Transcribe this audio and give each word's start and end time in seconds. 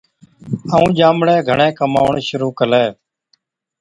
ائُون 0.73 0.89
ڄامڙَي 0.97 1.37
گھڻَي 1.47 1.69
ڪماوَڻ 1.77 2.13
شرُوع 2.27 2.51
ڪلَي۔ 2.59 2.85